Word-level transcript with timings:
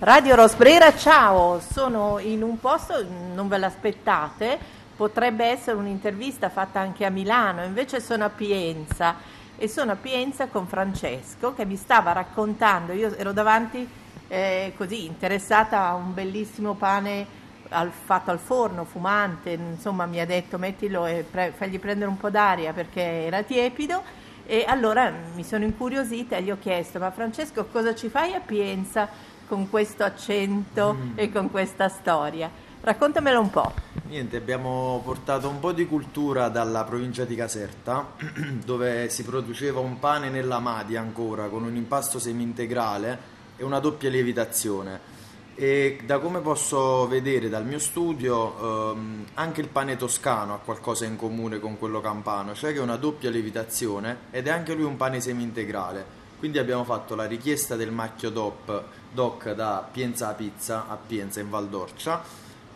Radio 0.00 0.36
Rosbrera, 0.36 0.94
ciao, 0.94 1.58
sono 1.58 2.20
in 2.20 2.44
un 2.44 2.60
posto, 2.60 3.04
non 3.34 3.48
ve 3.48 3.58
l'aspettate, 3.58 4.56
potrebbe 4.94 5.46
essere 5.46 5.76
un'intervista 5.76 6.50
fatta 6.50 6.78
anche 6.78 7.04
a 7.04 7.10
Milano, 7.10 7.64
invece 7.64 8.00
sono 8.00 8.24
a 8.24 8.28
Pienza 8.28 9.16
e 9.56 9.66
sono 9.66 9.90
a 9.90 9.96
Pienza 9.96 10.46
con 10.46 10.68
Francesco 10.68 11.52
che 11.52 11.64
mi 11.64 11.74
stava 11.74 12.12
raccontando, 12.12 12.92
io 12.92 13.12
ero 13.16 13.32
davanti 13.32 13.88
eh, 14.28 14.72
così 14.76 15.04
interessata 15.04 15.88
a 15.88 15.94
un 15.94 16.14
bellissimo 16.14 16.74
pane 16.74 17.26
al, 17.70 17.90
fatto 17.90 18.30
al 18.30 18.38
forno, 18.38 18.84
fumante, 18.84 19.50
insomma 19.50 20.06
mi 20.06 20.20
ha 20.20 20.26
detto 20.26 20.58
mettilo 20.58 21.06
e 21.06 21.24
pre- 21.28 21.52
fagli 21.56 21.80
prendere 21.80 22.08
un 22.08 22.18
po' 22.18 22.30
d'aria 22.30 22.72
perché 22.72 23.02
era 23.02 23.42
tiepido 23.42 24.00
e 24.46 24.64
allora 24.64 25.12
mi 25.34 25.42
sono 25.42 25.64
incuriosita 25.64 26.36
e 26.36 26.42
gli 26.42 26.52
ho 26.52 26.58
chiesto 26.60 27.00
ma 27.00 27.10
Francesco 27.10 27.66
cosa 27.66 27.96
ci 27.96 28.08
fai 28.08 28.34
a 28.34 28.40
Pienza? 28.40 29.36
Con 29.48 29.68
questo 29.70 30.04
accento 30.04 30.94
mm. 30.94 31.12
e 31.16 31.32
con 31.32 31.50
questa 31.50 31.88
storia. 31.88 32.66
Raccontamelo 32.80 33.40
un 33.40 33.50
po'. 33.50 33.72
Niente, 34.06 34.36
abbiamo 34.36 35.02
portato 35.04 35.48
un 35.48 35.58
po' 35.58 35.72
di 35.72 35.86
cultura 35.86 36.48
dalla 36.48 36.84
provincia 36.84 37.24
di 37.24 37.34
Caserta, 37.34 38.12
dove 38.64 39.08
si 39.08 39.24
produceva 39.24 39.80
un 39.80 39.98
pane 39.98 40.30
nella 40.30 40.60
madia 40.60 41.00
ancora, 41.00 41.48
con 41.48 41.64
un 41.64 41.74
impasto 41.74 42.18
semi-integrale 42.18 43.36
e 43.56 43.64
una 43.64 43.80
doppia 43.80 44.08
lievitazione. 44.08 45.16
E 45.56 45.98
da 46.06 46.20
come 46.20 46.38
posso 46.38 47.08
vedere 47.08 47.48
dal 47.48 47.66
mio 47.66 47.80
studio, 47.80 48.92
ehm, 48.92 49.24
anche 49.34 49.60
il 49.60 49.66
pane 49.66 49.96
toscano 49.96 50.54
ha 50.54 50.58
qualcosa 50.58 51.04
in 51.04 51.16
comune 51.16 51.58
con 51.58 51.78
quello 51.78 52.00
campano, 52.00 52.54
cioè 52.54 52.72
che 52.72 52.78
è 52.78 52.82
una 52.82 52.94
doppia 52.94 53.28
lievitazione 53.28 54.18
ed 54.30 54.46
è 54.46 54.50
anche 54.50 54.74
lui 54.74 54.84
un 54.84 54.96
pane 54.96 55.20
semi-integrale. 55.20 56.26
Quindi 56.38 56.58
abbiamo 56.58 56.84
fatto 56.84 57.16
la 57.16 57.24
richiesta 57.24 57.74
del 57.74 57.90
macchio 57.90 58.30
DOP, 58.30 58.84
DOC 59.12 59.54
da 59.54 59.88
Pienza 59.90 60.28
a 60.28 60.34
Pizza 60.34 60.86
a 60.88 60.96
Pienza 60.96 61.40
in 61.40 61.50
Val 61.50 61.68
d'Orcia 61.68 62.22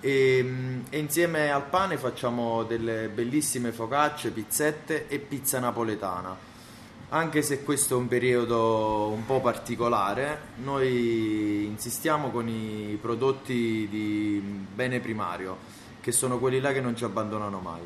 e, 0.00 0.40
mm, 0.42 0.80
e, 0.90 0.98
insieme 0.98 1.50
al 1.50 1.64
pane 1.64 1.96
facciamo 1.96 2.64
delle 2.64 3.08
bellissime 3.08 3.72
focacce, 3.72 4.30
pizzette 4.30 5.08
e 5.08 5.18
pizza 5.18 5.58
napoletana. 5.58 6.54
Anche 7.08 7.40
se 7.40 7.62
questo 7.62 7.94
è 7.94 7.98
un 7.98 8.08
periodo 8.08 9.08
un 9.08 9.24
po' 9.24 9.40
particolare, 9.40 10.38
noi 10.56 11.64
insistiamo 11.64 12.30
con 12.30 12.48
i 12.48 12.98
prodotti 13.00 13.86
di 13.88 14.66
bene 14.74 15.00
primario, 15.00 15.56
che 16.00 16.12
sono 16.12 16.38
quelli 16.38 16.60
là 16.60 16.72
che 16.72 16.80
non 16.82 16.94
ci 16.94 17.04
abbandonano 17.04 17.60
mai. 17.60 17.82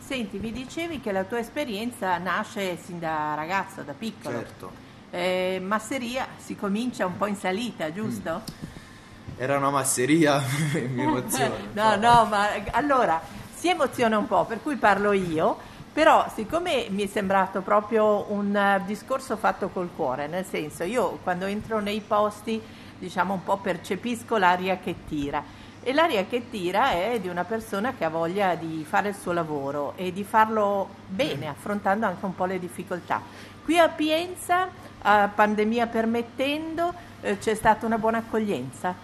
Senti, 0.00 0.38
mi 0.38 0.52
dicevi 0.52 1.00
che 1.00 1.12
la 1.12 1.24
tua 1.24 1.38
esperienza 1.38 2.18
nasce 2.18 2.76
sin 2.76 2.98
da 2.98 3.34
ragazzo, 3.34 3.82
da 3.82 3.94
piccolo. 3.94 4.36
Certo 4.36 4.87
eh, 5.10 5.60
masseria 5.62 6.26
si 6.36 6.56
comincia 6.56 7.06
un 7.06 7.16
po' 7.16 7.26
in 7.26 7.36
salita, 7.36 7.92
giusto? 7.92 8.42
Mm. 8.44 9.40
Era 9.40 9.56
una 9.56 9.70
masseria, 9.70 10.42
mi 10.92 11.02
emoziona. 11.02 11.54
no, 11.72 11.96
no, 11.96 12.24
ma 12.26 12.48
allora 12.72 13.20
si 13.54 13.68
emoziona 13.68 14.18
un 14.18 14.26
po', 14.26 14.44
per 14.44 14.62
cui 14.62 14.76
parlo 14.76 15.12
io, 15.12 15.56
però 15.92 16.30
siccome 16.34 16.86
mi 16.90 17.04
è 17.04 17.06
sembrato 17.06 17.60
proprio 17.60 18.30
un 18.30 18.54
uh, 18.54 18.84
discorso 18.84 19.36
fatto 19.36 19.68
col 19.68 19.90
cuore, 19.94 20.26
nel 20.26 20.44
senso 20.44 20.84
io 20.84 21.18
quando 21.22 21.46
entro 21.46 21.80
nei 21.80 22.00
posti, 22.00 22.60
diciamo 22.98 23.34
un 23.34 23.42
po' 23.42 23.58
percepisco 23.58 24.36
l'aria 24.36 24.78
che 24.78 24.94
tira 25.06 25.42
e 25.88 25.94
l'aria 25.94 26.26
che 26.26 26.50
tira 26.50 26.90
è 26.90 27.18
di 27.18 27.28
una 27.28 27.44
persona 27.44 27.94
che 27.94 28.04
ha 28.04 28.10
voglia 28.10 28.54
di 28.56 28.84
fare 28.86 29.08
il 29.08 29.14
suo 29.14 29.32
lavoro 29.32 29.94
e 29.96 30.12
di 30.12 30.22
farlo 30.22 30.86
bene, 31.08 31.46
mm. 31.46 31.48
affrontando 31.48 32.04
anche 32.04 32.22
un 32.26 32.34
po' 32.34 32.44
le 32.44 32.58
difficoltà. 32.58 33.22
Qui 33.64 33.78
a 33.78 33.88
Pienza 33.88 34.68
a 35.00 35.28
pandemia 35.34 35.86
permettendo, 35.86 36.92
eh, 37.22 37.38
c'è 37.38 37.54
stata 37.54 37.86
una 37.86 37.96
buona 37.96 38.18
accoglienza? 38.18 38.94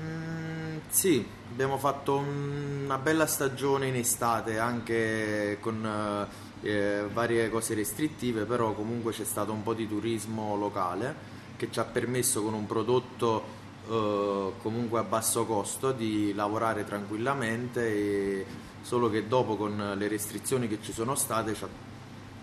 Mm, 0.00 0.78
sì, 0.88 1.28
abbiamo 1.50 1.76
fatto 1.76 2.16
una 2.16 2.96
bella 2.96 3.26
stagione 3.26 3.88
in 3.88 3.96
estate 3.96 4.58
anche 4.58 5.58
con 5.60 6.28
eh, 6.62 6.66
eh, 6.66 7.02
varie 7.12 7.50
cose 7.50 7.74
restrittive, 7.74 8.44
però 8.44 8.72
comunque 8.72 9.12
c'è 9.12 9.24
stato 9.24 9.52
un 9.52 9.62
po' 9.62 9.74
di 9.74 9.86
turismo 9.86 10.56
locale 10.56 11.34
che 11.56 11.70
ci 11.70 11.78
ha 11.78 11.84
permesso 11.84 12.42
con 12.42 12.54
un 12.54 12.64
prodotto 12.64 13.64
eh, 13.88 14.52
comunque 14.62 14.98
a 14.98 15.02
basso 15.04 15.44
costo 15.44 15.92
di 15.92 16.32
lavorare 16.34 16.84
tranquillamente 16.84 17.86
e 17.86 18.46
solo 18.82 19.10
che 19.10 19.26
dopo 19.26 19.56
con 19.56 19.94
le 19.96 20.08
restrizioni 20.08 20.68
che 20.68 20.78
ci 20.82 20.92
sono 20.92 21.14
state 21.14 21.54
ci 21.54 21.64
ha, 21.64 21.68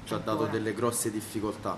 ci 0.05 0.13
ha 0.13 0.17
dato 0.17 0.45
delle 0.45 0.73
grosse 0.73 1.11
difficoltà. 1.11 1.77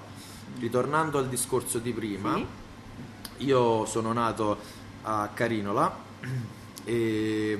Ritornando 0.59 1.17
al 1.17 1.27
discorso 1.27 1.79
di 1.79 1.91
prima, 1.91 2.35
sì. 2.35 3.45
io 3.45 3.85
sono 3.85 4.13
nato 4.13 4.57
a 5.03 5.29
Carinola 5.33 5.95
e, 6.83 7.59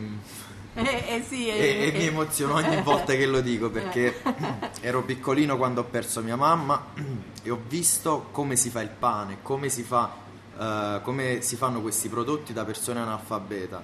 eh, 0.74 1.04
eh 1.08 1.24
sì, 1.28 1.48
eh, 1.48 1.58
e, 1.58 1.88
e 1.88 1.92
mi 1.98 2.06
emoziono 2.06 2.56
ogni 2.56 2.82
volta 2.82 3.14
che 3.14 3.26
lo 3.26 3.42
dico 3.42 3.70
perché 3.70 4.22
ero 4.82 5.04
piccolino 5.04 5.58
quando 5.58 5.82
ho 5.82 5.86
perso 5.86 6.22
mia 6.22 6.36
mamma 6.36 6.88
e 7.42 7.50
ho 7.50 7.62
visto 7.68 8.28
come 8.32 8.56
si 8.56 8.70
fa 8.70 8.82
il 8.82 8.90
pane, 8.90 9.38
come 9.42 9.70
si, 9.70 9.84
fa, 9.84 10.25
uh, 10.58 11.02
come 11.02 11.42
si 11.42 11.56
fanno 11.56 11.82
questi 11.82 12.10
prodotti 12.10 12.54
da 12.54 12.66
persone 12.66 13.00
analfabeta. 13.00 13.82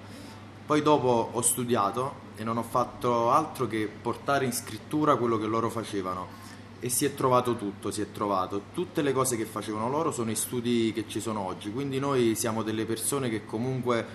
Poi 0.66 0.82
dopo 0.82 1.30
ho 1.32 1.42
studiato 1.42 2.30
e 2.36 2.44
non 2.44 2.58
ho 2.58 2.64
fatto 2.64 3.32
altro 3.32 3.68
che 3.68 3.90
portare 4.02 4.46
in 4.46 4.54
scrittura 4.54 5.16
quello 5.16 5.38
che 5.38 5.46
loro 5.46 5.70
facevano 5.70 6.50
e 6.80 6.90
si 6.90 7.06
è 7.06 7.14
trovato 7.14 7.56
tutto, 7.56 7.92
si 7.92 8.02
è 8.02 8.12
trovato. 8.12 8.62
Tutte 8.74 9.02
le 9.02 9.14
cose 9.14 9.38
che 9.38 9.46
facevano 9.46 9.90
loro 9.90 10.12
sono 10.12 10.32
i 10.32 10.36
studi 10.36 10.92
che 10.94 11.06
ci 11.08 11.20
sono 11.20 11.42
oggi, 11.42 11.72
quindi 11.72 12.00
noi 12.00 12.36
siamo 12.36 12.64
delle 12.64 12.86
persone 12.86 13.30
che 13.30 13.46
comunque 13.46 14.06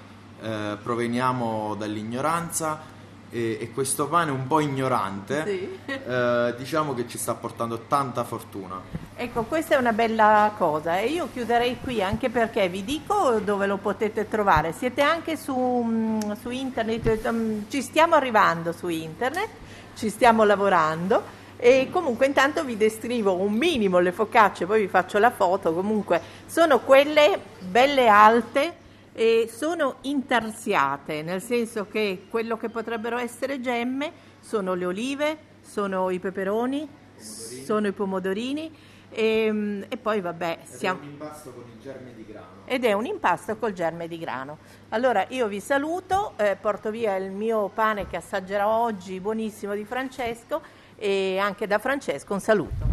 eh, 0.40 0.76
proveniamo 0.82 1.76
dall'ignoranza 1.76 2.94
e, 3.30 3.58
e, 3.60 3.70
questo 3.72 4.06
pane 4.08 4.30
un 4.30 4.46
po' 4.46 4.60
ignorante 4.60 5.44
sì. 5.44 5.78
eh, 5.86 6.54
diciamo 6.56 6.94
che 6.94 7.08
ci 7.08 7.18
sta 7.18 7.34
portando 7.34 7.80
tanta 7.88 8.24
fortuna. 8.24 8.80
Ecco, 9.16 9.42
questa 9.44 9.76
è 9.76 9.78
una 9.78 9.92
bella 9.92 10.52
cosa 10.56 10.98
e 10.98 11.06
io 11.06 11.28
chiuderei 11.32 11.78
qui 11.82 12.02
anche 12.02 12.28
perché 12.30 12.68
vi 12.68 12.84
dico 12.84 13.40
dove 13.40 13.66
lo 13.66 13.78
potete 13.78 14.28
trovare. 14.28 14.72
Siete 14.72 15.00
anche 15.00 15.36
su, 15.36 15.54
mm, 15.56 16.32
su 16.40 16.50
internet, 16.50 17.30
mm, 17.30 17.62
ci 17.68 17.82
stiamo 17.82 18.14
arrivando 18.14 18.72
su 18.72 18.88
internet, 18.88 19.48
ci 19.96 20.10
stiamo 20.10 20.44
lavorando 20.44 21.44
e 21.56 21.88
comunque 21.90 22.26
intanto 22.26 22.62
vi 22.64 22.76
descrivo 22.76 23.34
un 23.34 23.54
minimo 23.54 23.98
le 23.98 24.12
focacce, 24.12 24.66
poi 24.66 24.82
vi 24.82 24.88
faccio 24.88 25.18
la 25.18 25.30
foto, 25.30 25.72
comunque 25.72 26.20
sono 26.46 26.80
quelle 26.80 27.40
belle 27.58 28.08
alte 28.08 28.84
e 29.18 29.48
sono 29.50 29.96
intarsiate, 30.02 31.22
nel 31.22 31.40
senso 31.40 31.86
che 31.86 32.26
quello 32.28 32.58
che 32.58 32.68
potrebbero 32.68 33.16
essere 33.16 33.62
gemme 33.62 34.12
sono 34.40 34.74
le 34.74 34.84
olive, 34.84 35.38
sono 35.62 36.10
i 36.10 36.18
peperoni, 36.18 36.86
pomodorini. 36.86 37.64
sono 37.64 37.86
i 37.86 37.92
pomodorini 37.92 38.76
e, 39.08 39.24
ehm, 39.24 39.86
e 39.88 39.96
poi 39.96 40.20
vabbè 40.20 40.58
ed 40.60 40.68
siamo... 40.68 41.00
è 41.00 41.04
un 41.04 41.10
impasto 41.12 41.52
con 41.52 41.64
il 41.72 41.80
germe 41.80 42.14
di 42.14 42.26
grano 42.26 42.46
ed 42.66 42.84
è 42.84 42.92
un 42.92 43.06
impasto 43.06 43.56
col 43.56 43.72
germe 43.72 44.06
di 44.06 44.18
grano 44.18 44.58
allora 44.90 45.24
io 45.28 45.48
vi 45.48 45.60
saluto 45.60 46.34
eh, 46.36 46.56
porto 46.60 46.90
via 46.90 47.16
il 47.16 47.30
mio 47.30 47.68
pane 47.68 48.06
che 48.06 48.16
assaggerò 48.16 48.68
oggi 48.68 49.18
buonissimo 49.18 49.74
di 49.74 49.86
Francesco 49.86 50.60
e 50.96 51.38
anche 51.38 51.66
da 51.66 51.78
Francesco 51.78 52.34
un 52.34 52.40
saluto. 52.40 52.86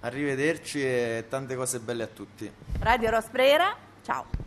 Arrivederci 0.00 0.82
e 0.82 1.26
tante 1.28 1.54
cose 1.54 1.78
belle 1.78 2.02
a 2.02 2.08
tutti. 2.08 2.50
Radio 2.80 3.10
Rosbrera, 3.10 3.74
ciao. 4.02 4.41